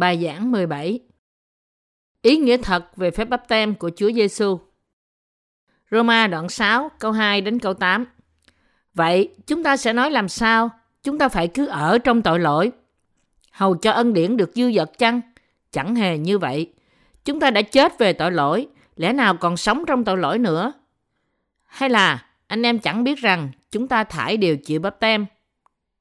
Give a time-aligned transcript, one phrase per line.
[0.00, 1.00] Bài giảng 17
[2.22, 4.60] Ý nghĩa thật về phép bắp tem của Chúa Giêsu.
[5.90, 8.04] Roma đoạn 6 câu 2 đến câu 8
[8.94, 10.70] Vậy chúng ta sẽ nói làm sao?
[11.02, 12.72] Chúng ta phải cứ ở trong tội lỗi.
[13.50, 15.20] Hầu cho ân điển được dư dật chăng?
[15.72, 16.72] Chẳng hề như vậy.
[17.24, 20.72] Chúng ta đã chết về tội lỗi, lẽ nào còn sống trong tội lỗi nữa?
[21.66, 25.26] Hay là anh em chẳng biết rằng chúng ta thải đều chịu bắp tem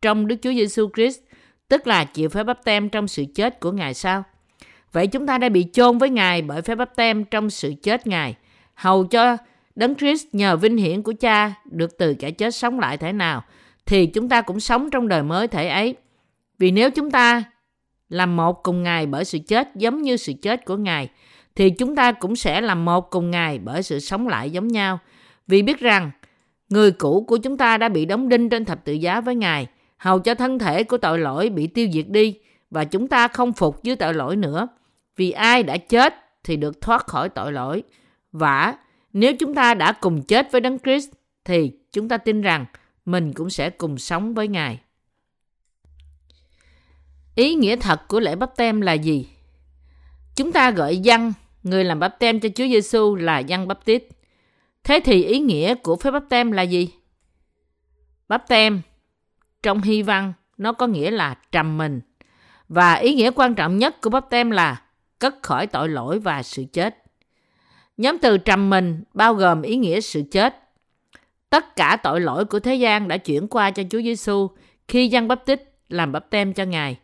[0.02, 1.20] trong Đức Chúa Giêsu Christ,
[1.70, 4.24] tức là chịu phép bắp tem trong sự chết của Ngài sao?
[4.92, 8.08] Vậy chúng ta đã bị chôn với Ngài bởi phép bắp tem trong sự chết
[8.08, 8.36] Ngài,
[8.74, 9.38] hầu cho
[9.76, 13.44] Đấng Christ nhờ vinh hiển của Cha được từ kẻ chết sống lại thế nào,
[13.86, 15.96] thì chúng ta cũng sống trong đời mới thể ấy.
[16.58, 17.44] Vì nếu chúng ta
[18.10, 21.10] làm một cùng Ngài bởi sự chết giống như sự chết của Ngài,
[21.56, 25.00] thì chúng ta cũng sẽ làm một cùng Ngài bởi sự sống lại giống nhau.
[25.48, 26.12] Vì biết rằng,
[26.70, 29.68] người cũ của chúng ta đã bị đóng đinh trên thập tự giá với Ngài,
[30.00, 33.54] hầu cho thân thể của tội lỗi bị tiêu diệt đi, và chúng ta không
[33.54, 34.68] phục dưới tội lỗi nữa.
[35.16, 37.84] Vì ai đã chết thì được thoát khỏi tội lỗi.
[38.32, 38.78] Và
[39.14, 41.10] nếu chúng ta đã cùng chết với Đấng Christ,
[41.46, 42.66] thì chúng ta tin rằng
[43.06, 44.80] mình cũng sẽ cùng sống với Ngài.
[47.36, 49.28] Ý nghĩa thật của lễ bắp tem là gì?
[50.36, 54.04] Chúng ta gọi dân người làm bắp tem cho Chúa Giêsu là dân bắp tít.
[54.84, 56.90] Thế thì ý nghĩa của phép bắp tem là gì?
[58.28, 58.82] Bắp tem
[59.64, 62.02] trong hy văn nó có nghĩa là trầm mình.
[62.70, 64.82] Và ý nghĩa quan trọng nhất của bắp tem là
[65.20, 67.04] cất khỏi tội lỗi và sự chết.
[67.98, 70.56] Nhóm từ trầm mình bao gồm ý nghĩa sự chết.
[71.50, 74.50] Tất cả tội lỗi của thế gian đã chuyển qua cho Chúa Giêsu
[74.88, 77.00] khi dân bắp tích làm bắp tem cho Ngài.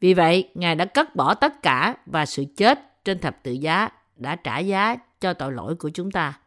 [0.00, 3.88] Vì vậy, Ngài đã cất bỏ tất cả và sự chết trên thập tự giá
[4.16, 6.38] đã trả giá cho tội lỗi của chúng ta.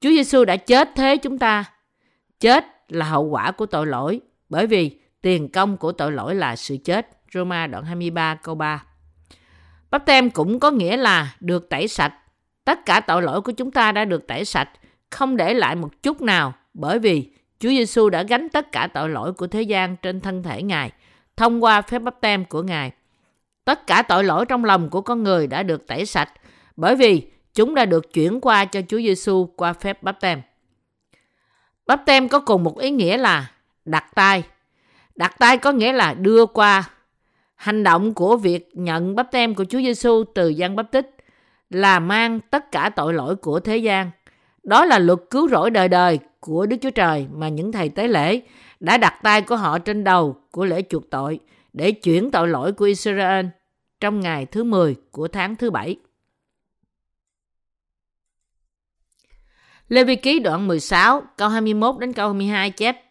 [0.00, 1.64] Chúa Giêsu đã chết thế chúng ta.
[2.40, 6.56] Chết là hậu quả của tội lỗi bởi vì tiền công của tội lỗi là
[6.56, 7.08] sự chết.
[7.34, 8.84] Roma đoạn 23 câu 3
[9.90, 12.14] Bắp tem cũng có nghĩa là được tẩy sạch.
[12.64, 14.68] Tất cả tội lỗi của chúng ta đã được tẩy sạch,
[15.10, 19.08] không để lại một chút nào bởi vì Chúa Giêsu đã gánh tất cả tội
[19.08, 20.92] lỗi của thế gian trên thân thể Ngài
[21.36, 22.90] thông qua phép bắp tem của Ngài.
[23.64, 26.32] Tất cả tội lỗi trong lòng của con người đã được tẩy sạch
[26.76, 30.42] bởi vì chúng đã được chuyển qua cho Chúa Giêsu qua phép bắp tem.
[31.86, 33.50] Bắp tem có cùng một ý nghĩa là
[33.86, 34.42] đặt tay.
[35.16, 36.90] Đặt tay có nghĩa là đưa qua.
[37.54, 41.16] Hành động của việc nhận bắp tem của Chúa Giêsu từ dân bắp tích
[41.70, 44.10] là mang tất cả tội lỗi của thế gian.
[44.62, 48.08] Đó là luật cứu rỗi đời đời của Đức Chúa Trời mà những thầy tế
[48.08, 48.40] lễ
[48.80, 51.40] đã đặt tay của họ trên đầu của lễ chuộc tội
[51.72, 53.46] để chuyển tội lỗi của Israel
[54.00, 55.96] trong ngày thứ 10 của tháng thứ bảy.
[59.88, 63.05] Lê Vi Ký đoạn 16 câu 21 đến câu 22 chép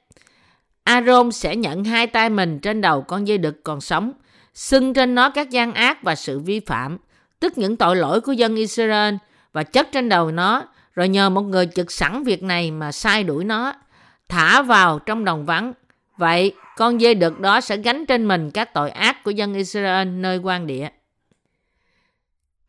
[0.86, 4.12] Aaron sẽ nhận hai tay mình trên đầu con dây đực còn sống,
[4.54, 6.98] xưng trên nó các gian ác và sự vi phạm,
[7.40, 9.16] tức những tội lỗi của dân Israel
[9.54, 10.64] và chất trên đầu nó,
[10.94, 13.74] rồi nhờ một người trực sẵn việc này mà sai đuổi nó,
[14.30, 15.74] thả vào trong đồng vắng.
[16.18, 20.08] Vậy, con dê đực đó sẽ gánh trên mình các tội ác của dân Israel
[20.08, 20.90] nơi quan địa.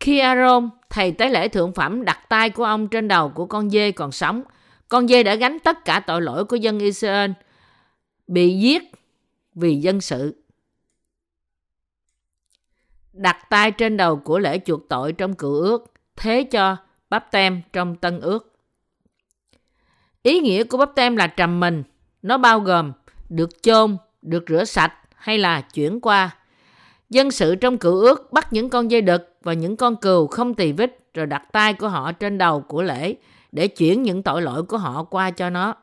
[0.00, 3.70] Khi Aaron, thầy tế lễ thượng phẩm đặt tay của ông trên đầu của con
[3.70, 4.42] dê còn sống,
[4.88, 7.30] con dê đã gánh tất cả tội lỗi của dân Israel,
[8.26, 8.82] bị giết
[9.54, 10.42] vì dân sự.
[13.12, 15.84] Đặt tay trên đầu của lễ chuộc tội trong cựu ước,
[16.16, 16.76] thế cho
[17.10, 18.52] bắp tem trong tân ước.
[20.22, 21.82] Ý nghĩa của bắp tem là trầm mình,
[22.22, 22.92] nó bao gồm
[23.28, 26.36] được chôn, được rửa sạch hay là chuyển qua.
[27.10, 30.54] Dân sự trong cựu ước bắt những con dây đực và những con cừu không
[30.54, 33.14] tỳ vết rồi đặt tay của họ trên đầu của lễ
[33.52, 35.74] để chuyển những tội lỗi của họ qua cho nó.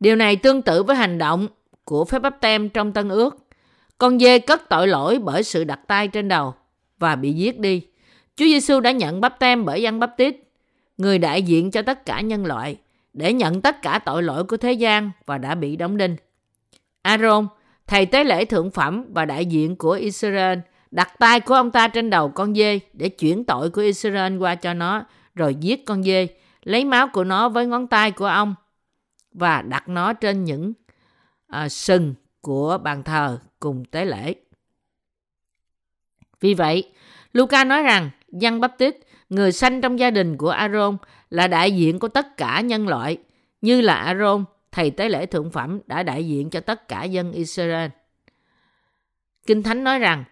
[0.00, 1.48] Điều này tương tự với hành động
[1.84, 3.46] của phép bắp tem trong tân ước.
[3.98, 6.54] Con dê cất tội lỗi bởi sự đặt tay trên đầu
[6.98, 7.82] và bị giết đi.
[8.36, 10.36] Chúa Giêsu đã nhận bắp tem bởi dân bắp tít,
[10.98, 12.76] người đại diện cho tất cả nhân loại,
[13.12, 16.16] để nhận tất cả tội lỗi của thế gian và đã bị đóng đinh.
[17.02, 17.46] Aaron,
[17.86, 20.58] thầy tế lễ thượng phẩm và đại diện của Israel,
[20.90, 24.54] đặt tay của ông ta trên đầu con dê để chuyển tội của Israel qua
[24.54, 25.04] cho nó,
[25.34, 26.26] rồi giết con dê,
[26.62, 28.54] lấy máu của nó với ngón tay của ông
[29.32, 30.72] và đặt nó trên những
[31.46, 34.34] à, sừng của bàn thờ cùng tế lễ.
[36.40, 36.92] Vì vậy,
[37.32, 38.96] Luca nói rằng Giăng tít,
[39.28, 40.96] người sanh trong gia đình của Aaron,
[41.30, 43.16] là đại diện của tất cả nhân loại,
[43.60, 47.32] như là Aaron, thầy tế lễ thượng phẩm đã đại diện cho tất cả dân
[47.32, 47.90] Israel.
[49.46, 50.24] Kinh Thánh nói rằng,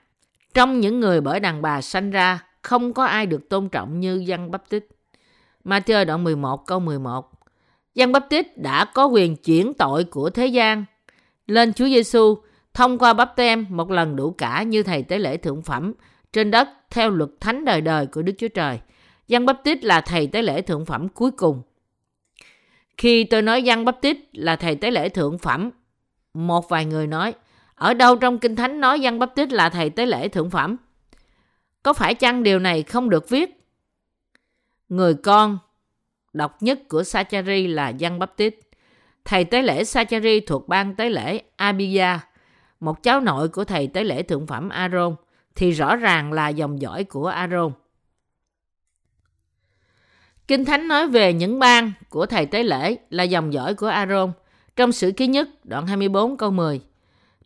[0.54, 4.14] trong những người bởi đàn bà sanh ra, không có ai được tôn trọng như
[4.26, 4.84] dân bắp tít.
[5.64, 7.37] Matthew đoạn 11 câu 11
[7.98, 10.84] Giăng Baptist đã có quyền chuyển tội của thế gian
[11.46, 12.38] lên Chúa Giêsu
[12.74, 15.92] thông qua bắp tem một lần đủ cả như thầy tế lễ thượng phẩm
[16.32, 18.80] trên đất theo luật thánh đời đời của Đức Chúa Trời.
[19.28, 21.62] Giăng Báp Tít là thầy tế lễ thượng phẩm cuối cùng.
[22.96, 25.70] Khi tôi nói Giăng Báp Tít là thầy tế lễ thượng phẩm,
[26.34, 27.34] một vài người nói,
[27.74, 30.76] ở đâu trong Kinh Thánh nói Giăng Báp Tít là thầy tế lễ thượng phẩm?
[31.82, 33.60] Có phải chăng điều này không được viết?
[34.88, 35.58] Người con
[36.32, 38.54] độc nhất của Sachari là Giăng Baptist.
[38.54, 38.68] Tít.
[39.24, 42.18] Thầy tế lễ Sachari thuộc bang tế lễ Abia,
[42.80, 45.14] một cháu nội của thầy tế lễ thượng phẩm Aaron,
[45.54, 47.72] thì rõ ràng là dòng dõi của Aaron.
[50.48, 54.32] Kinh Thánh nói về những bang của thầy tế lễ là dòng dõi của Aaron
[54.76, 56.80] trong sử ký nhất đoạn 24 câu 10.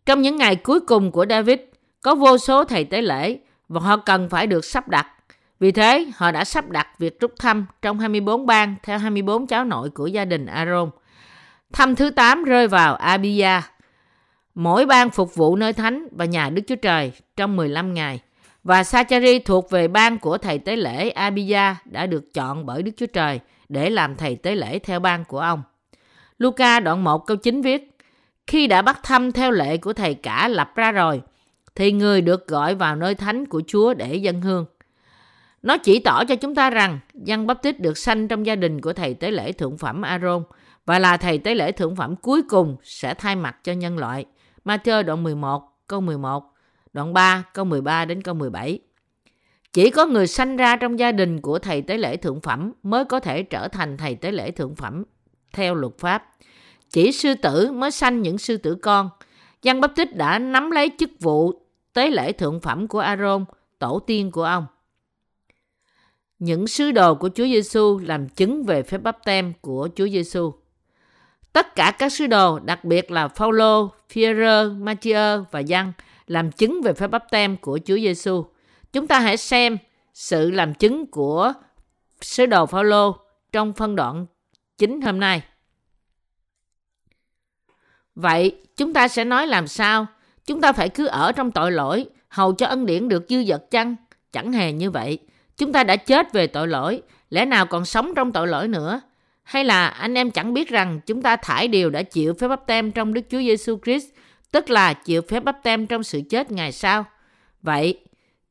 [0.05, 1.59] Trong những ngày cuối cùng của David,
[2.01, 5.07] có vô số thầy tế lễ và họ cần phải được sắp đặt.
[5.63, 9.65] Vì thế, họ đã sắp đặt việc rút thăm trong 24 bang theo 24 cháu
[9.65, 10.89] nội của gia đình Aaron.
[11.73, 13.61] Thăm thứ 8 rơi vào Abia.
[14.55, 18.19] Mỗi bang phục vụ nơi thánh và nhà Đức Chúa Trời trong 15 ngày.
[18.63, 22.91] Và Sachari thuộc về bang của thầy tế lễ Abia đã được chọn bởi Đức
[22.97, 23.39] Chúa Trời
[23.69, 25.63] để làm thầy tế lễ theo bang của ông.
[26.37, 27.97] Luca đoạn 1 câu 9 viết,
[28.47, 31.21] Khi đã bắt thăm theo lệ của thầy cả lập ra rồi,
[31.75, 34.65] thì người được gọi vào nơi thánh của Chúa để dân hương.
[35.63, 38.81] Nó chỉ tỏ cho chúng ta rằng dân bắp tích được sanh trong gia đình
[38.81, 40.43] của thầy tế lễ thượng phẩm Aaron
[40.85, 44.25] và là thầy tế lễ thượng phẩm cuối cùng sẽ thay mặt cho nhân loại.
[44.65, 46.43] Matthew đoạn 11 câu 11,
[46.93, 48.79] đoạn 3 câu 13 đến câu 17.
[49.73, 53.05] Chỉ có người sanh ra trong gia đình của thầy tế lễ thượng phẩm mới
[53.05, 55.03] có thể trở thành thầy tế lễ thượng phẩm
[55.53, 56.29] theo luật pháp.
[56.89, 59.09] Chỉ sư tử mới sanh những sư tử con.
[59.61, 61.53] Giăng Baptist Tích đã nắm lấy chức vụ
[61.93, 63.45] tế lễ thượng phẩm của Aaron,
[63.79, 64.65] tổ tiên của ông.
[66.43, 70.53] Những sứ đồ của Chúa Giêsu làm chứng về phép báp tem của Chúa Giêsu.
[71.53, 75.93] Tất cả các sứ đồ, đặc biệt là Phaolô, Phi-rơ, Matthew và Giăng
[76.27, 78.45] làm chứng về phép báp tem của Chúa Giêsu.
[78.93, 79.77] Chúng ta hãy xem
[80.13, 81.53] sự làm chứng của
[82.21, 83.17] sứ đồ Phaolô
[83.51, 84.25] trong phân đoạn
[84.77, 85.41] chính hôm nay.
[88.15, 90.05] Vậy chúng ta sẽ nói làm sao?
[90.45, 93.71] Chúng ta phải cứ ở trong tội lỗi, hầu cho ân điển được dư dật
[93.71, 93.95] chăng?
[94.31, 95.19] Chẳng hề như vậy.
[95.57, 99.01] Chúng ta đã chết về tội lỗi, lẽ nào còn sống trong tội lỗi nữa?
[99.43, 102.65] Hay là anh em chẳng biết rằng chúng ta thải điều đã chịu phép bắp
[102.67, 104.05] tem trong Đức Chúa Giêsu Christ,
[104.51, 107.05] tức là chịu phép bắp tem trong sự chết Ngài sao?
[107.61, 107.99] Vậy,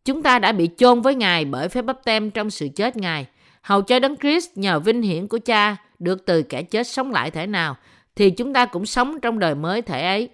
[0.04, 3.26] chúng ta đã bị chôn với Ngài bởi phép bắp tem trong sự chết Ngài,
[3.62, 7.30] hầu cho Đấng Christ nhờ vinh hiển của Cha được từ kẻ chết sống lại
[7.30, 7.76] thể nào,
[8.16, 10.28] thì chúng ta cũng sống trong đời mới thể ấy.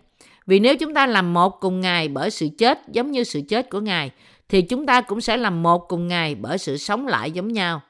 [0.46, 3.70] Vì nếu chúng ta làm một cùng Ngài bởi sự chết giống như sự chết
[3.70, 4.10] của Ngài,
[4.48, 7.80] thì chúng ta cũng sẽ làm một cùng Ngài bởi sự sống lại giống nhau.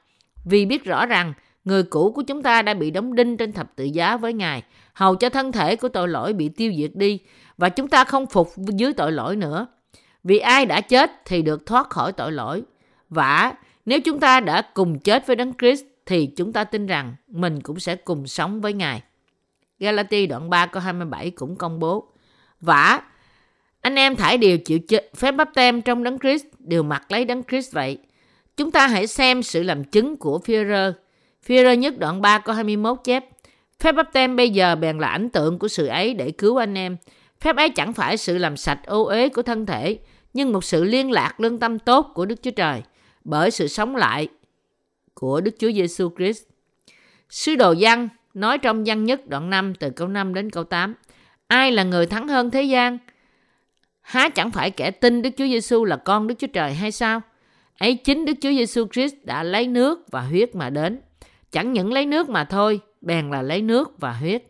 [0.45, 1.33] Vì biết rõ rằng
[1.65, 4.63] người cũ của chúng ta đã bị đóng đinh trên thập tự giá với Ngài,
[4.93, 7.19] hầu cho thân thể của tội lỗi bị tiêu diệt đi,
[7.57, 9.67] và chúng ta không phục dưới tội lỗi nữa.
[10.23, 12.63] Vì ai đã chết thì được thoát khỏi tội lỗi.
[13.09, 13.53] Và
[13.85, 17.61] nếu chúng ta đã cùng chết với Đấng Christ thì chúng ta tin rằng mình
[17.61, 19.01] cũng sẽ cùng sống với Ngài.
[19.79, 22.07] Galati đoạn 3 câu 27 cũng công bố.
[22.61, 23.01] Vả,
[23.81, 27.25] anh em thải đều chịu chết, phép bắp tem trong đấng Christ đều mặc lấy
[27.25, 27.97] đấng Christ vậy.
[28.57, 30.93] Chúng ta hãy xem sự làm chứng của Führer.
[31.47, 33.25] Führer nhất đoạn 3 câu 21 chép.
[33.79, 36.77] Phép bắp tem bây giờ bèn là ảnh tượng của sự ấy để cứu anh
[36.77, 36.97] em.
[37.41, 39.99] Phép ấy chẳng phải sự làm sạch ô uế của thân thể,
[40.33, 42.81] nhưng một sự liên lạc lương tâm tốt của Đức Chúa Trời
[43.23, 44.27] bởi sự sống lại
[45.13, 46.43] của Đức Chúa Giêsu Christ.
[47.29, 50.95] Sứ đồ Giăng nói trong Giăng nhất đoạn 5 từ câu 5 đến câu 8.
[51.47, 52.97] Ai là người thắng hơn thế gian?
[54.09, 57.21] Há chẳng phải kẻ tin Đức Chúa Giêsu là con Đức Chúa Trời hay sao?
[57.77, 61.01] Ấy chính Đức Chúa Giêsu Christ đã lấy nước và huyết mà đến.
[61.51, 64.43] Chẳng những lấy nước mà thôi, bèn là lấy nước và huyết.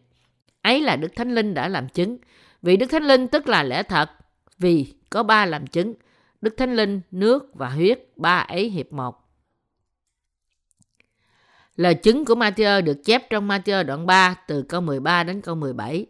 [0.62, 2.18] Ấy là Đức Thánh Linh đã làm chứng.
[2.62, 4.10] Vì Đức Thánh Linh tức là lẽ thật,
[4.58, 5.94] vì có ba làm chứng.
[6.42, 9.16] Đức Thánh Linh, nước và huyết, ba ấy hiệp một.
[11.76, 15.56] Lời chứng của Matthew được chép trong Matthew đoạn 3 từ câu 13 đến câu
[15.56, 16.06] 17.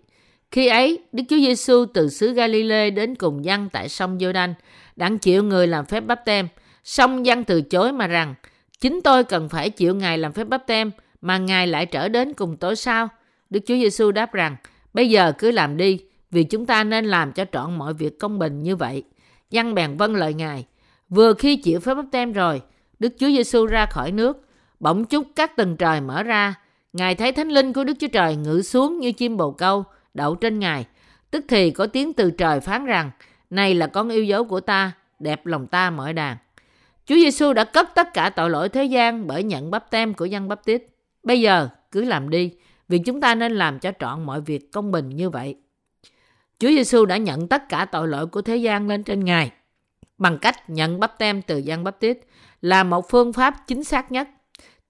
[0.52, 4.54] Khi ấy, Đức Chúa Giêsu từ xứ Galilee đến cùng dân tại sông Giô-đanh,
[4.96, 6.48] đang chịu người làm phép báp tem.
[6.84, 8.36] Song dân từ chối mà rằng,
[8.80, 10.92] chính tôi cần phải chịu Ngài làm phép báp tem,
[11.22, 13.10] mà Ngài lại trở đến cùng tôi sao?
[13.50, 14.56] Đức Chúa Giêsu đáp rằng,
[14.94, 16.00] bây giờ cứ làm đi,
[16.32, 19.04] vì chúng ta nên làm cho trọn mọi việc công bình như vậy.
[19.50, 20.66] Dân bèn vâng lời Ngài.
[21.10, 22.62] Vừa khi chịu phép báp tem rồi,
[23.00, 24.48] Đức Chúa Giêsu ra khỏi nước,
[24.80, 26.56] bỗng chúc các tầng trời mở ra.
[26.94, 30.36] Ngài thấy thánh linh của Đức Chúa Trời ngự xuống như chim bồ câu, đậu
[30.36, 30.86] trên Ngài.
[31.32, 33.12] Tức thì có tiếng từ trời phán rằng,
[33.50, 36.38] này là con yêu dấu của ta, đẹp lòng ta mọi đàn.
[37.06, 40.26] Chúa Giêsu đã cấp tất cả tội lỗi thế gian bởi nhận bắp tem của
[40.26, 40.84] dân bắp tít.
[41.24, 42.52] Bây giờ cứ làm đi,
[42.88, 45.56] vì chúng ta nên làm cho trọn mọi việc công bình như vậy.
[46.60, 49.52] Chúa Giêsu đã nhận tất cả tội lỗi của thế gian lên trên Ngài
[50.20, 52.18] bằng cách nhận bắp tem từ Giăng Bắp Tít
[52.62, 54.30] là một phương pháp chính xác nhất.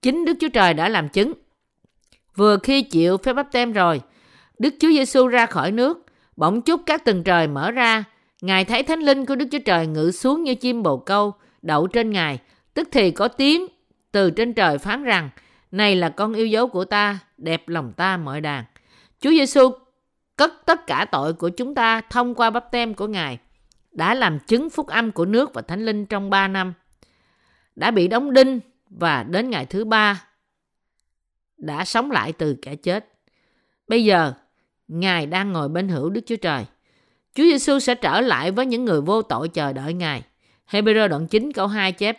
[0.02, 1.32] Chính Đức Chúa Trời đã làm chứng.
[2.34, 4.00] Vừa khi chịu phép bắp tem rồi,
[4.60, 8.04] Đức Chúa Giêsu ra khỏi nước, bỗng chốc các tầng trời mở ra.
[8.42, 11.86] Ngài thấy thánh linh của Đức Chúa Trời ngự xuống như chim bồ câu, đậu
[11.86, 12.38] trên Ngài.
[12.74, 13.66] Tức thì có tiếng
[14.12, 15.30] từ trên trời phán rằng,
[15.70, 18.64] này là con yêu dấu của ta, đẹp lòng ta mọi đàn.
[19.20, 19.70] Chúa Giêsu
[20.36, 23.38] cất tất cả tội của chúng ta thông qua bắp tem của Ngài,
[23.92, 26.74] đã làm chứng phúc âm của nước và thánh linh trong 3 năm,
[27.76, 30.24] đã bị đóng đinh và đến ngày thứ ba
[31.56, 33.06] đã sống lại từ kẻ chết.
[33.88, 34.32] Bây giờ,
[34.90, 36.64] Ngài đang ngồi bên hữu Đức Chúa Trời.
[37.34, 40.22] Chúa Giêsu sẽ trở lại với những người vô tội chờ đợi Ngài.
[40.70, 42.18] Hebrew đoạn 9 câu 2 chép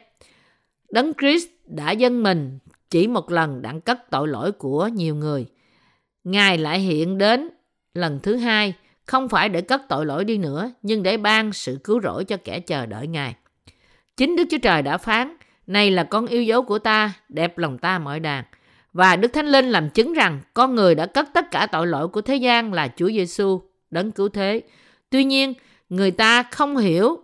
[0.91, 2.59] Đấng Christ đã dâng mình
[2.89, 5.45] chỉ một lần đặng cất tội lỗi của nhiều người.
[6.23, 7.49] Ngài lại hiện đến
[7.93, 8.73] lần thứ hai,
[9.05, 12.37] không phải để cất tội lỗi đi nữa, nhưng để ban sự cứu rỗi cho
[12.37, 13.35] kẻ chờ đợi Ngài.
[14.17, 15.35] Chính Đức Chúa Trời đã phán,
[15.67, 18.43] này là con yêu dấu của ta, đẹp lòng ta mọi đàn.
[18.93, 22.07] Và Đức Thánh Linh làm chứng rằng con người đã cất tất cả tội lỗi
[22.07, 24.61] của thế gian là Chúa Giêsu đấng cứu thế.
[25.09, 25.53] Tuy nhiên,
[25.89, 27.19] người ta không hiểu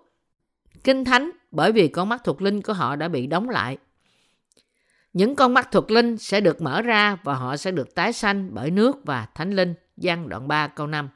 [0.83, 3.77] kinh thánh bởi vì con mắt thuộc linh của họ đã bị đóng lại.
[5.13, 8.49] Những con mắt thuộc linh sẽ được mở ra và họ sẽ được tái sanh
[8.53, 9.73] bởi nước và thánh linh.
[9.97, 11.09] Giăng đoạn 3 câu 5.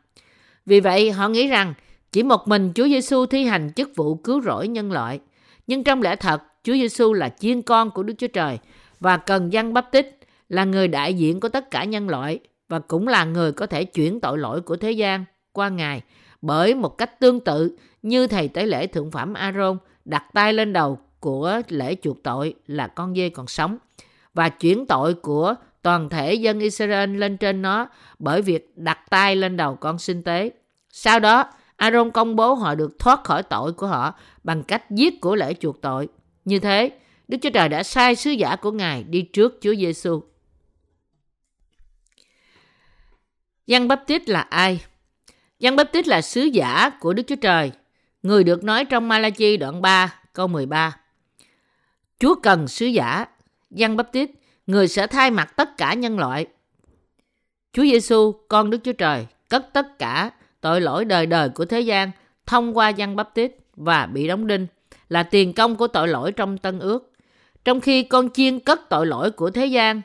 [0.65, 1.73] Vì vậy họ nghĩ rằng
[2.11, 5.19] chỉ một mình Chúa Giêsu thi hành chức vụ cứu rỗi nhân loại.
[5.67, 8.59] Nhưng trong lẽ thật, Chúa Giêsu là chiên con của Đức Chúa Trời
[8.99, 10.20] và cần dân bắp tích
[10.51, 12.39] là người đại diện của tất cả nhân loại
[12.69, 16.01] và cũng là người có thể chuyển tội lỗi của thế gian qua Ngài
[16.41, 20.73] bởi một cách tương tự như thầy tế lễ thượng phẩm Aaron đặt tay lên
[20.73, 23.77] đầu của lễ chuộc tội là con dê còn sống
[24.33, 27.87] và chuyển tội của toàn thể dân Israel lên trên nó
[28.19, 30.51] bởi việc đặt tay lên đầu con sinh tế.
[30.89, 35.21] Sau đó, Aaron công bố họ được thoát khỏi tội của họ bằng cách giết
[35.21, 36.07] của lễ chuộc tội.
[36.45, 36.91] Như thế,
[37.27, 40.21] Đức Chúa Trời đã sai sứ giả của Ngài đi trước Chúa Giêsu.
[43.71, 44.83] Giăng Bắp Tít là ai?
[45.59, 47.71] Giăng Bắp Tít là sứ giả của Đức Chúa Trời,
[48.23, 50.97] người được nói trong Malachi đoạn 3 câu 13.
[52.19, 53.25] Chúa cần sứ giả,
[53.69, 54.31] Giăng Bắp Tít,
[54.67, 56.45] người sẽ thay mặt tất cả nhân loại.
[57.73, 61.81] Chúa Giêsu, con Đức Chúa Trời, cất tất cả tội lỗi đời đời của thế
[61.81, 62.11] gian
[62.45, 64.67] thông qua Giăng Bắp Tít và bị đóng đinh
[65.09, 67.13] là tiền công của tội lỗi trong Tân Ước.
[67.65, 70.01] Trong khi con chiên cất tội lỗi của thế gian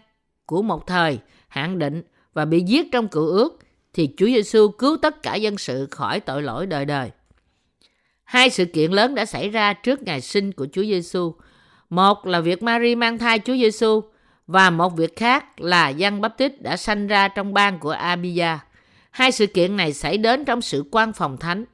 [0.46, 1.18] của một thời
[1.48, 2.02] hạn định
[2.36, 3.58] và bị giết trong cựu ước,
[3.94, 7.10] thì Chúa Giêsu cứu tất cả dân sự khỏi tội lỗi đời đời.
[8.24, 11.34] Hai sự kiện lớn đã xảy ra trước ngày sinh của Chúa Giêsu.
[11.90, 14.00] Một là việc Mary mang thai Chúa Giêsu
[14.46, 18.58] và một việc khác là Giăng Bắp đã sanh ra trong bang của Abia.
[19.10, 21.64] Hai sự kiện này xảy đến trong sự quan phòng thánh.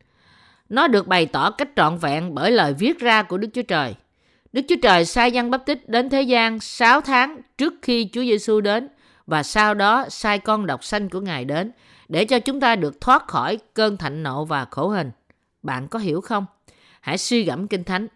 [0.69, 3.95] Nó được bày tỏ cách trọn vẹn bởi lời viết ra của Đức Chúa Trời.
[4.52, 8.61] Đức Chúa Trời sai Giăng Bắp đến thế gian 6 tháng trước khi Chúa Giêsu
[8.61, 8.88] đến
[9.26, 11.73] và sau đó sai con độc sanh của Ngài đến
[12.09, 15.11] để cho chúng ta được thoát khỏi cơn thạnh nộ và khổ hình.
[15.62, 16.47] Bạn có hiểu không?
[17.00, 18.07] Hãy suy gẫm Kinh Thánh.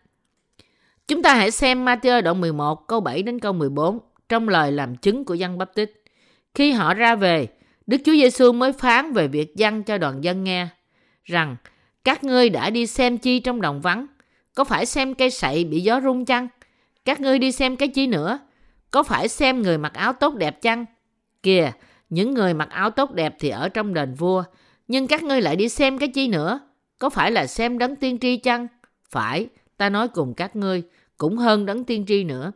[1.08, 3.98] Chúng ta hãy xem Matthew đoạn 11 câu 7 đến câu 14
[4.28, 6.04] trong lời làm chứng của dân bắp tích.
[6.54, 7.48] Khi họ ra về,
[7.86, 10.68] Đức Chúa Giêsu mới phán về việc dân cho đoàn dân nghe
[11.24, 11.56] rằng
[12.04, 14.06] các ngươi đã đi xem chi trong đồng vắng?
[14.54, 16.48] Có phải xem cây sậy bị gió rung chăng?
[17.04, 18.38] Các ngươi đi xem cái chi nữa?
[18.90, 20.84] Có phải xem người mặc áo tốt đẹp chăng?
[21.46, 21.72] Kìa,
[22.10, 24.44] những người mặc áo tốt đẹp thì ở trong đền vua,
[24.88, 26.60] nhưng các ngươi lại đi xem cái chi nữa?
[26.98, 28.66] Có phải là xem đấng tiên tri chăng?
[29.10, 30.82] Phải, ta nói cùng các ngươi,
[31.18, 32.52] cũng hơn đấng tiên tri nữa.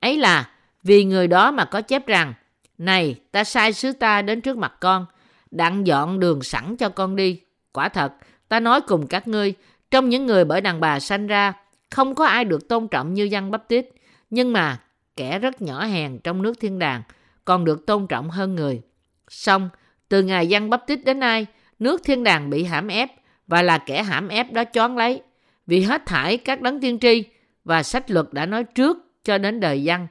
[0.00, 0.50] Ấy là
[0.82, 2.34] vì người đó mà có chép rằng,
[2.78, 5.06] này, ta sai sứ ta đến trước mặt con,
[5.50, 7.40] đặng dọn đường sẵn cho con đi.
[7.72, 8.12] Quả thật,
[8.48, 9.54] ta nói cùng các ngươi,
[9.90, 11.52] trong những người bởi đàn bà sanh ra,
[11.90, 13.86] không có ai được tôn trọng như dân bắp tít,
[14.30, 14.80] nhưng mà
[15.16, 17.02] kẻ rất nhỏ hèn trong nước thiên đàng,
[17.44, 18.82] còn được tôn trọng hơn người.
[19.28, 19.68] Xong,
[20.08, 21.46] từ ngày dân bắp tít đến nay,
[21.78, 23.10] nước thiên đàng bị hãm ép
[23.46, 25.22] và là kẻ hãm ép đó choán lấy
[25.66, 27.24] vì hết thải các đấng tiên tri
[27.64, 30.06] và sách luật đã nói trước cho đến đời dân.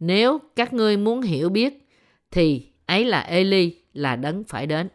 [0.00, 1.88] Nếu các ngươi muốn hiểu biết
[2.30, 4.88] thì ấy là Eli là đấng phải đến.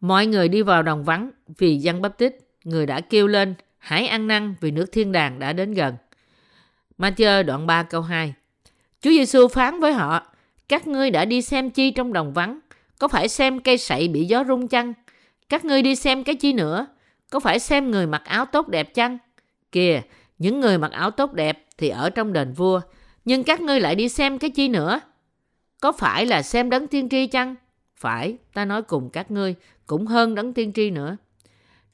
[0.00, 4.06] Mọi người đi vào đồng vắng vì dân bắp tít, người đã kêu lên hãy
[4.06, 5.96] ăn năn vì nước thiên đàng đã đến gần.
[6.98, 8.34] Matthew đoạn 3 câu 2
[9.02, 10.26] Chúa Giêsu phán với họ,
[10.68, 12.58] các ngươi đã đi xem chi trong đồng vắng,
[12.98, 14.92] có phải xem cây sậy bị gió rung chăng?
[15.48, 16.86] Các ngươi đi xem cái chi nữa,
[17.30, 19.18] có phải xem người mặc áo tốt đẹp chăng?
[19.72, 20.02] Kìa,
[20.38, 22.80] những người mặc áo tốt đẹp thì ở trong đền vua,
[23.24, 25.00] nhưng các ngươi lại đi xem cái chi nữa?
[25.80, 27.54] Có phải là xem đấng tiên tri chăng?
[27.96, 29.54] Phải, ta nói cùng các ngươi,
[29.86, 31.16] cũng hơn đấng tiên tri nữa.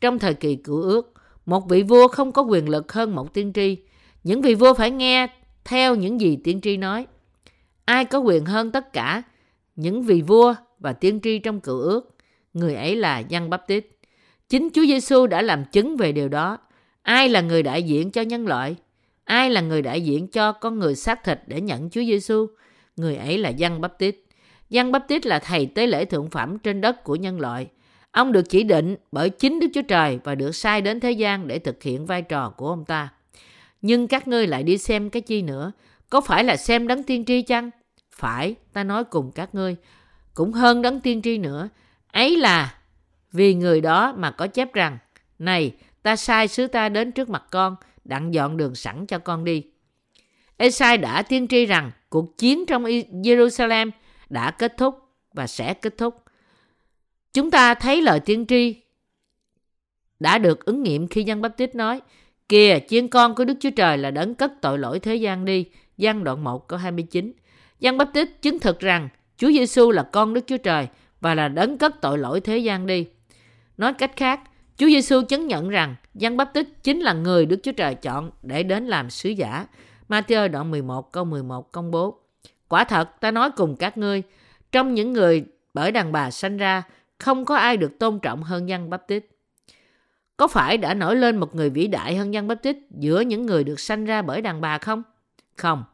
[0.00, 1.14] Trong thời kỳ cựu ước,
[1.46, 3.76] một vị vua không có quyền lực hơn một tiên tri.
[4.24, 5.28] Những vị vua phải nghe
[5.64, 7.06] theo những gì tiên tri nói.
[7.84, 9.22] Ai có quyền hơn tất cả,
[9.76, 12.16] những vị vua và tiên tri trong cựu ước?
[12.52, 13.86] Người ấy là Giăng Tít.
[14.48, 16.58] Chính Chúa Giêsu đã làm chứng về điều đó.
[17.02, 18.76] Ai là người đại diện cho nhân loại?
[19.24, 22.46] Ai là người đại diện cho con người xác thịt để nhận Chúa Giêsu?
[22.96, 24.16] Người ấy là Giăng Baptist.
[24.70, 27.66] Giăng Tít là thầy tế lễ thượng phẩm trên đất của nhân loại.
[28.10, 31.48] Ông được chỉ định bởi chính Đức Chúa Trời và được sai đến thế gian
[31.48, 33.08] để thực hiện vai trò của ông ta.
[33.82, 35.72] Nhưng các ngươi lại đi xem cái chi nữa?
[36.10, 37.70] Có phải là xem đấng tiên tri chăng?
[38.10, 39.76] Phải, ta nói cùng các ngươi.
[40.34, 41.68] Cũng hơn đấng tiên tri nữa.
[42.12, 42.74] Ấy là
[43.32, 44.98] vì người đó mà có chép rằng
[45.38, 49.44] Này, ta sai sứ ta đến trước mặt con, đặng dọn đường sẵn cho con
[49.44, 49.64] đi.
[50.56, 53.90] Esai đã tiên tri rằng cuộc chiến trong Jerusalem
[54.28, 54.98] đã kết thúc
[55.32, 56.22] và sẽ kết thúc.
[57.32, 58.76] Chúng ta thấy lời tiên tri
[60.20, 62.00] đã được ứng nghiệm khi dân Baptist nói
[62.48, 65.66] Kìa, chiên con của Đức Chúa Trời là đấng cất tội lỗi thế gian đi.
[65.96, 67.32] Giăng đoạn 1 câu 29.
[67.80, 70.88] Giăng Baptist chứng thực rằng Chúa Giêsu là con Đức Chúa Trời
[71.20, 73.06] và là đấng cất tội lỗi thế gian đi.
[73.76, 74.40] Nói cách khác,
[74.76, 78.62] Chúa Giêsu chứng nhận rằng Giăng Baptist chính là người Đức Chúa Trời chọn để
[78.62, 79.66] đến làm sứ giả.
[80.08, 82.18] Matthew đoạn 11 câu 11 công bố.
[82.68, 84.22] Quả thật, ta nói cùng các ngươi,
[84.72, 86.82] trong những người bởi đàn bà sanh ra,
[87.18, 89.24] không có ai được tôn trọng hơn Giăng Baptist.
[90.38, 93.64] Có phải đã nổi lên một người vĩ đại hơn Giăng Baptist giữa những người
[93.64, 95.02] được sanh ra bởi đàn bà không?
[95.56, 95.84] Không.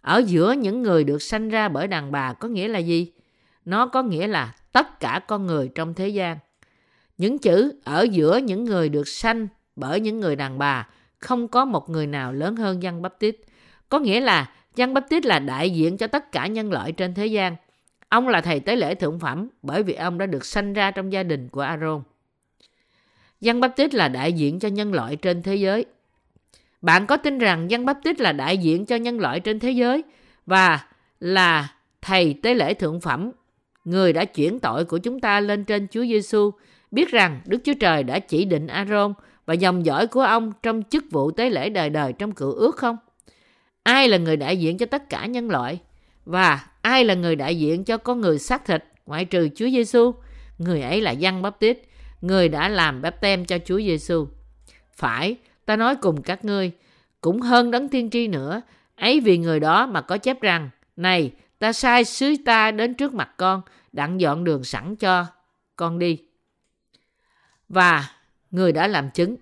[0.00, 3.12] Ở giữa những người được sanh ra bởi đàn bà có nghĩa là gì?
[3.64, 6.38] Nó có nghĩa là tất cả con người trong thế gian.
[7.18, 10.88] Những chữ ở giữa những người được sanh bởi những người đàn bà
[11.18, 13.36] không có một người nào lớn hơn Giăng Baptist.
[13.88, 17.26] Có nghĩa là Giăng Baptist là đại diện cho tất cả nhân loại trên thế
[17.26, 17.56] gian.
[18.08, 21.12] Ông là thầy tế lễ thượng phẩm bởi vì ông đã được sanh ra trong
[21.12, 22.02] gia đình của Aaron.
[23.40, 25.84] Giăng Baptist là đại diện cho nhân loại trên thế giới.
[26.82, 30.02] Bạn có tin rằng Giăng Baptist là đại diện cho nhân loại trên thế giới
[30.46, 30.86] và
[31.20, 33.30] là thầy tế lễ thượng phẩm,
[33.84, 36.50] người đã chuyển tội của chúng ta lên trên Chúa Giêsu,
[36.90, 39.14] biết rằng Đức Chúa Trời đã chỉ định Aaron
[39.46, 42.76] và dòng dõi của ông trong chức vụ tế lễ đời đời trong cựu ước
[42.76, 42.96] không?
[43.82, 45.78] Ai là người đại diện cho tất cả nhân loại?
[46.24, 50.14] Và ai là người đại diện cho con người xác thịt ngoại trừ Chúa Giêsu?
[50.58, 51.78] Người ấy là Giăng Baptist,
[52.20, 54.26] người đã làm báp tem cho Chúa Giêsu.
[54.92, 56.72] Phải, ta nói cùng các ngươi,
[57.20, 58.62] cũng hơn đấng tiên tri nữa,
[58.96, 63.14] ấy vì người đó mà có chép rằng, này, ta sai sứ ta đến trước
[63.14, 63.60] mặt con,
[63.92, 65.26] đặng dọn đường sẵn cho
[65.76, 66.18] con đi.
[67.68, 68.10] Và
[68.50, 69.36] người đã làm chứng.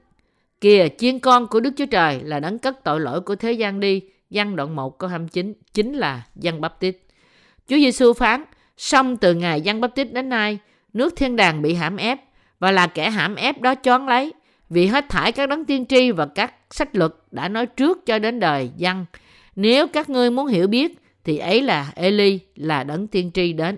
[0.60, 3.80] Kìa, chiên con của Đức Chúa Trời là đấng cất tội lỗi của thế gian
[3.80, 4.02] đi.
[4.30, 6.96] Văn đoạn 1 câu 29 chính là Văn Baptist.
[7.68, 8.44] Chúa Giêsu phán,
[8.76, 10.58] xong từ ngày Văn Baptist đến nay,
[10.92, 12.18] nước thiên đàng bị hãm ép
[12.62, 14.32] và là kẻ hãm ép đó choán lấy
[14.70, 18.18] vì hết thải các đấng tiên tri và các sách luật đã nói trước cho
[18.18, 19.04] đến đời dân.
[19.56, 23.76] Nếu các ngươi muốn hiểu biết, thì ấy là Eli, là đấng tiên tri đến.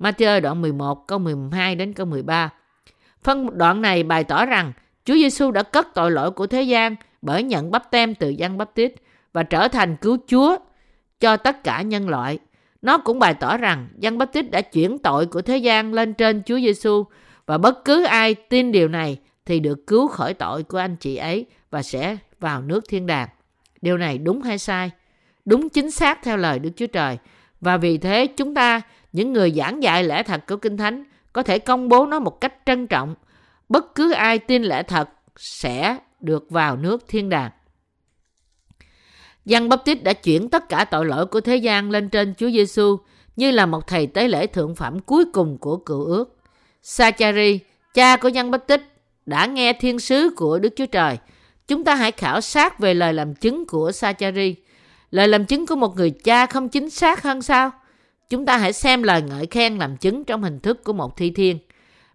[0.00, 2.50] Matthew đoạn 11 câu 12 đến câu 13.
[3.22, 4.72] Phân đoạn này bày tỏ rằng,
[5.04, 8.58] Chúa Giêsu đã cất tội lỗi của thế gian bởi nhận bắp tem từ Giăng
[8.74, 8.94] tít
[9.32, 10.56] và trở thành cứu Chúa
[11.20, 12.38] cho tất cả nhân loại.
[12.82, 16.42] Nó cũng bày tỏ rằng Giăng tít đã chuyển tội của thế gian lên trên
[16.46, 17.04] Chúa Giêsu
[17.46, 21.16] và bất cứ ai tin điều này thì được cứu khỏi tội của anh chị
[21.16, 23.28] ấy và sẽ vào nước thiên đàng.
[23.82, 24.90] Điều này đúng hay sai?
[25.44, 27.18] Đúng chính xác theo lời Đức Chúa Trời.
[27.60, 28.80] Và vì thế chúng ta,
[29.12, 32.40] những người giảng dạy lẽ thật của Kinh Thánh, có thể công bố nó một
[32.40, 33.14] cách trân trọng.
[33.68, 37.50] Bất cứ ai tin lẽ thật sẽ được vào nước thiên đàng.
[39.44, 42.96] Giăng Baptist đã chuyển tất cả tội lỗi của thế gian lên trên Chúa Giêsu
[43.36, 46.39] như là một thầy tế lễ thượng phẩm cuối cùng của cựu ước.
[46.82, 47.58] Sachari,
[47.94, 48.82] cha của nhân bất tích,
[49.26, 51.18] đã nghe thiên sứ của Đức Chúa Trời.
[51.68, 54.54] Chúng ta hãy khảo sát về lời làm chứng của Sachari.
[55.10, 57.70] Lời làm chứng của một người cha không chính xác hơn sao?
[58.30, 61.30] Chúng ta hãy xem lời ngợi khen làm chứng trong hình thức của một thi
[61.30, 61.58] thiên.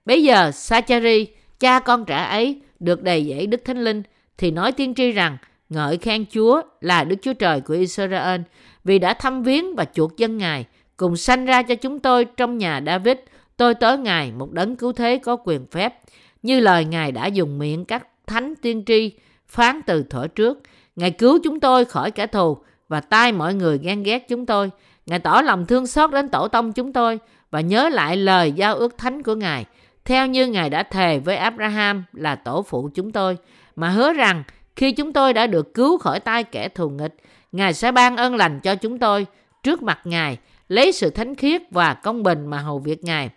[0.06, 1.28] Bây giờ Sachari,
[1.60, 4.04] cha con trẻ ấy, được đầy dẫy Đức Thánh Linh,
[4.38, 5.38] thì nói tiên tri rằng
[5.70, 8.42] ngợi khen Chúa là Đức Chúa Trời của Israel
[8.84, 10.66] vì đã thăm viếng và chuộc dân Ngài,
[10.98, 13.18] cùng sanh ra cho chúng tôi trong nhà David,
[13.58, 16.00] tôi tới Ngài một đấng cứu thế có quyền phép,
[16.44, 19.12] như lời Ngài đã dùng miệng các thánh tiên tri
[19.48, 20.62] phán từ thuở trước.
[20.96, 22.58] Ngài cứu chúng tôi khỏi kẻ thù
[22.90, 24.72] và tai mọi người ghen ghét chúng tôi.
[25.06, 27.20] Ngài tỏ lòng thương xót đến tổ tông chúng tôi
[27.52, 29.66] và nhớ lại lời giao ước thánh của Ngài,
[30.06, 33.38] theo như Ngài đã thề với Abraham là tổ phụ chúng tôi,
[33.76, 34.44] mà hứa rằng
[34.76, 37.16] khi chúng tôi đã được cứu khỏi tay kẻ thù nghịch,
[37.52, 39.26] Ngài sẽ ban ơn lành cho chúng tôi
[39.64, 40.38] trước mặt Ngài,
[40.68, 43.30] lấy sự thánh khiết và công bình mà hầu việc Ngài.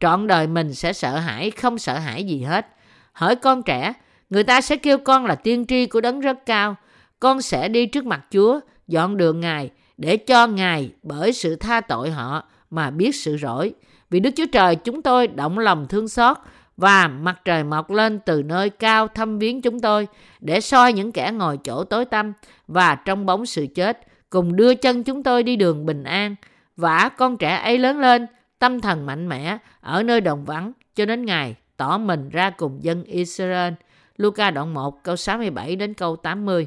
[0.00, 2.66] Trọn đời mình sẽ sợ hãi, không sợ hãi gì hết.
[3.12, 3.92] Hỏi con trẻ,
[4.30, 6.76] người ta sẽ kêu con là tiên tri của đấng rất cao.
[7.20, 11.80] Con sẽ đi trước mặt Chúa, dọn đường Ngài, để cho Ngài bởi sự tha
[11.80, 13.74] tội họ mà biết sự rỗi.
[14.10, 16.36] Vì Đức Chúa Trời chúng tôi động lòng thương xót
[16.76, 20.08] và mặt trời mọc lên từ nơi cao thăm viếng chúng tôi
[20.40, 22.32] để soi những kẻ ngồi chỗ tối tăm
[22.68, 26.34] và trong bóng sự chết cùng đưa chân chúng tôi đi đường bình an.
[26.76, 28.26] Vả con trẻ ấy lớn lên,
[28.58, 32.84] tâm thần mạnh mẽ ở nơi đồng vắng cho đến ngày tỏ mình ra cùng
[32.84, 33.72] dân Israel.
[34.16, 36.66] Luca đoạn 1 câu 67 đến câu 80.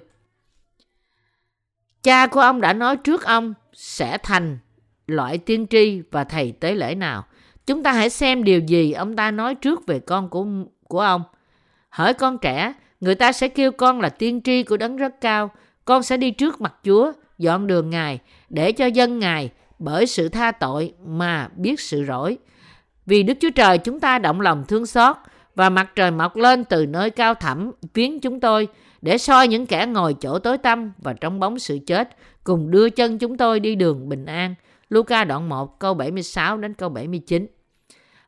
[2.03, 4.57] Cha của ông đã nói trước ông sẽ thành
[5.07, 7.25] loại tiên tri và thầy tế lễ nào.
[7.65, 10.45] Chúng ta hãy xem điều gì ông ta nói trước về con của
[10.83, 11.23] của ông.
[11.89, 15.51] Hỏi con trẻ, người ta sẽ kêu con là tiên tri của đấng rất cao.
[15.85, 19.49] Con sẽ đi trước mặt Chúa, dọn đường Ngài, để cho dân Ngài
[19.79, 22.37] bởi sự tha tội mà biết sự rỗi.
[23.05, 25.15] Vì Đức Chúa Trời chúng ta động lòng thương xót
[25.55, 28.67] và mặt trời mọc lên từ nơi cao thẳm viếng chúng tôi
[29.01, 32.09] để soi những kẻ ngồi chỗ tối tăm và trong bóng sự chết
[32.43, 34.55] cùng đưa chân chúng tôi đi đường bình an.
[34.89, 37.47] Luca đoạn 1 câu 76 đến câu 79.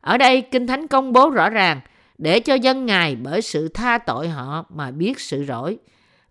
[0.00, 1.80] Ở đây Kinh Thánh công bố rõ ràng
[2.18, 5.78] để cho dân Ngài bởi sự tha tội họ mà biết sự rỗi.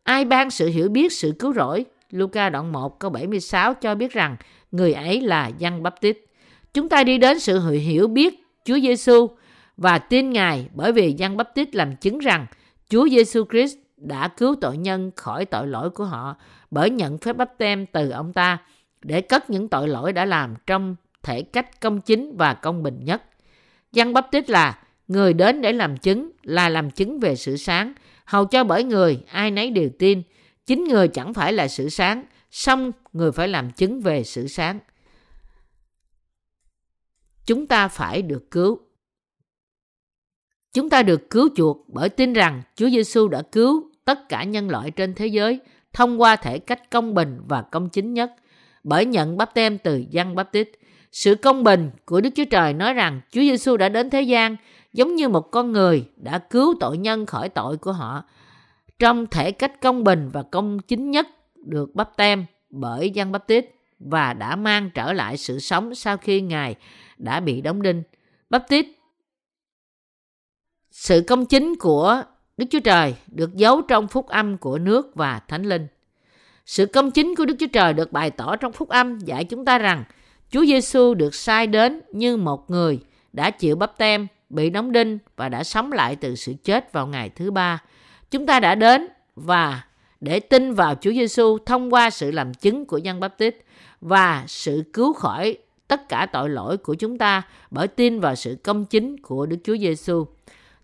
[0.04, 1.86] Ai ban sự hiểu biết sự cứu rỗi?
[2.12, 4.36] Luca đoạn 1 câu 76 cho biết rằng
[4.72, 6.18] người ấy là Giăng tít.
[6.74, 9.28] Chúng ta đi đến sự hiểu biết Chúa Giêsu
[9.78, 12.46] và tin Ngài bởi vì Giăng tít làm chứng rằng
[12.90, 16.36] Chúa Giêsu Christ đã cứu tội nhân khỏi tội lỗi của họ
[16.72, 18.58] bởi nhận phép bắp tem từ ông ta
[19.02, 23.00] để cất những tội lỗi đã làm trong thể cách công chính và công bình
[23.04, 23.24] nhất.
[23.92, 27.94] Giăng bắp Tít là người đến để làm chứng, là làm chứng về sự sáng,
[28.26, 30.22] hầu cho bởi người ai nấy đều tin.
[30.66, 34.80] Chính người chẳng phải là sự sáng, song người phải làm chứng về sự sáng.
[37.46, 38.80] Chúng ta phải được cứu.
[40.74, 44.70] Chúng ta được cứu chuộc bởi tin rằng Chúa Giêsu đã cứu tất cả nhân
[44.70, 45.60] loại trên thế giới
[45.94, 48.32] thông qua thể cách công bình và công chính nhất
[48.84, 50.70] bởi nhận bắp tem từ dân bắp tít.
[51.12, 54.56] Sự công bình của Đức Chúa Trời nói rằng Chúa Giêsu đã đến thế gian
[54.94, 58.24] giống như một con người đã cứu tội nhân khỏi tội của họ
[59.02, 63.48] trong thể cách công bình và công chính nhất được bắp tem bởi dân bắp
[63.48, 63.66] tít
[64.00, 66.76] và đã mang trở lại sự sống sau khi Ngài
[67.18, 68.04] đã bị đóng đinh.
[68.50, 68.86] Bắp tít
[70.92, 72.24] sự công chính của
[72.58, 75.88] Đức Chúa Trời được giấu trong phúc âm của nước và thánh linh.
[76.66, 79.66] Sự công chính của Đức Chúa Trời được bày tỏ trong phúc âm dạy chúng
[79.66, 80.04] ta rằng
[80.50, 83.00] Chúa Giêsu được sai đến như một người
[83.34, 87.08] đã chịu bắp tem, bị đóng đinh và đã sống lại từ sự chết vào
[87.08, 87.84] ngày thứ ba.
[88.32, 89.82] Chúng ta đã đến và
[90.22, 93.56] để tin vào Chúa Giêsu thông qua sự làm chứng của Giăng bắp tít
[94.02, 97.42] và sự cứu khỏi tất cả tội lỗi của chúng ta
[97.72, 100.26] bởi tin vào sự công chính của Đức Chúa Giêsu.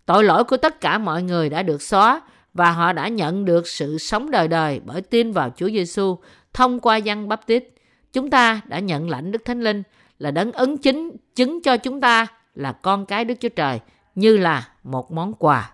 [0.06, 2.20] Tội lỗi của tất cả mọi người đã được xóa
[2.54, 6.18] và họ đã nhận được sự sống đời đời bởi tin vào Chúa Giêsu
[6.52, 7.64] thông qua dân bắp tít.
[8.12, 9.82] Chúng ta đã nhận lãnh Đức Thánh Linh
[10.18, 13.80] là đấng ấn chính, chứng cho chúng ta là con cái Đức Chúa Trời
[14.14, 15.70] như là một món quà.